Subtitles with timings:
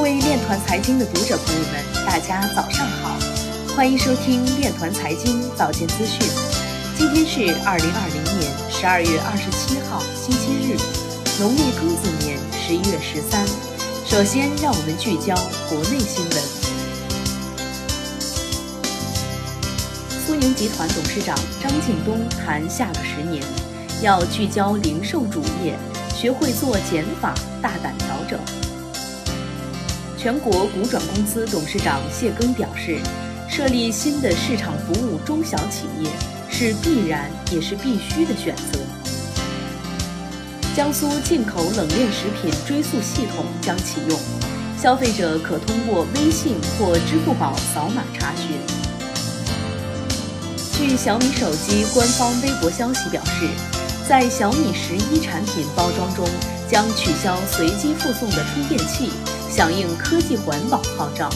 [0.00, 3.18] 各位链团财经的读者朋友们，大家早上好，
[3.76, 6.26] 欢迎收听链团财经早间资讯。
[6.96, 10.78] 今天是二零二零年十二月二十七号，星期日，
[11.38, 13.46] 农历庚子年十一月十三。
[14.06, 15.34] 首先，让我们聚焦
[15.68, 16.42] 国内新闻。
[20.26, 23.44] 苏宁集团董事长张近东谈下个十年，
[24.00, 25.78] 要聚焦零售主业，
[26.16, 28.40] 学会做减法，大胆调整。
[30.22, 32.98] 全国股转公司董事长谢庚表示，
[33.48, 36.10] 设立新的市场服务中小企业
[36.50, 38.78] 是必然也是必须的选择。
[40.76, 44.20] 江苏进口冷链食品追溯系统将启用，
[44.78, 48.58] 消费者可通过微信或支付宝扫码查询。
[50.74, 53.48] 据小米手机官方微博消息表示，
[54.06, 56.28] 在小米十一产品包装中
[56.70, 59.08] 将取消随机附送的充电器。
[59.50, 61.28] 响应科技环保号召。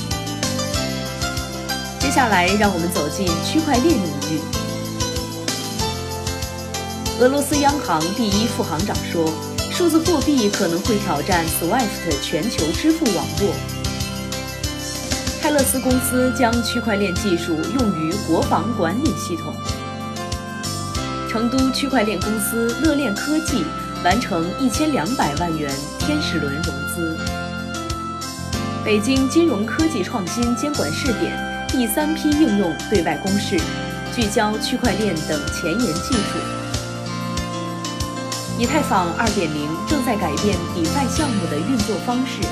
[1.98, 4.40] 接下来，让我们走进区块链领域。
[7.20, 9.28] 俄罗斯央行第一副行长说，
[9.72, 13.54] 数字货币可能会挑战 SWIFT 全球支付网络。
[15.42, 19.54] 泰勒斯公司将区块链技术用于国防管理系统。
[21.28, 23.64] 成都区块链公司乐链科技
[24.04, 27.18] 完成一千两百万元天使轮融资。
[28.84, 33.58] 北京金融科技创新监管试点第三批应用对外公示，
[34.14, 36.38] 聚焦区块链等前沿技术。
[38.58, 39.48] 以太坊2.0
[39.88, 42.46] 正在改变 DeFi 项目的运作方式。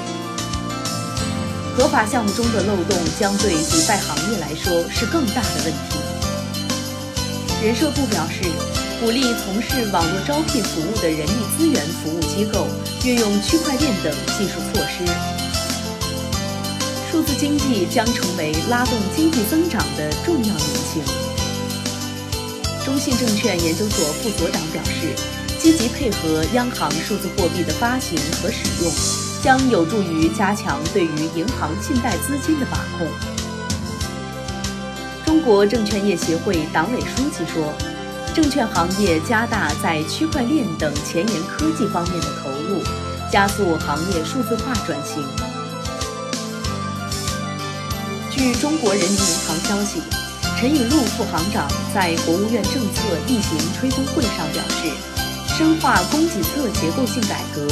[1.76, 5.98] 合法项目中的漏洞将对 DeFi 行业来说是更大的问题。
[7.62, 8.48] 人社部表示，
[9.02, 12.66] 鼓励从事网络招聘服务的人力资源服务机构
[13.04, 15.51] 运用区块链等技术措施。
[17.12, 21.02] 数字经济将成为拉动经济增长的重要引擎。
[22.86, 25.14] 中信证券研究所副所长表示，
[25.58, 28.90] 积极配合央行数字货币的发行和使用，
[29.42, 33.06] 将有助于加强对于银行信贷资金的把控。
[35.26, 37.74] 中国证券业协会党委书记说，
[38.34, 42.82] 证券行业加大在区块链等前沿科技方面的投入，
[43.30, 45.22] 加速行业数字化转型。
[48.42, 50.02] 据中国人民银行消息，
[50.58, 54.90] 陈雨露副行长在国务院政策例行吹风会上表示，
[55.56, 57.64] 深化供给侧结构性改革，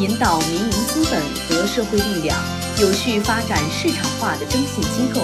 [0.00, 2.36] 引导民营资本和社会力量
[2.80, 5.20] 有序发展市场化的征信机构，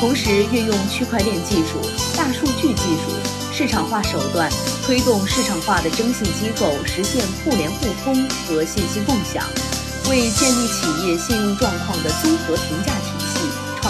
[0.00, 1.78] 同时运用区块链技术、
[2.16, 3.14] 大数据技术、
[3.52, 4.50] 市场化手段，
[4.84, 9.46] 推动市场化的征信机构实现互联互通和信息共享，
[10.10, 13.03] 为建立企业信用状况的综合评价。